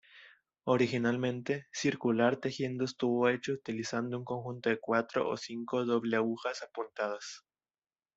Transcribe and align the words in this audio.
Originalmente, 0.63 1.67
circular 1.71 2.37
tejiendo 2.37 2.85
estuvo 2.85 3.29
hecho 3.29 3.51
utilizando 3.51 4.17
un 4.17 4.25
conjunto 4.25 4.71
de 4.71 4.79
cuatro 4.79 5.29
o 5.29 5.37
cinco 5.37 5.85
doble-agujas 5.85 6.63
apuntadas. 6.63 7.45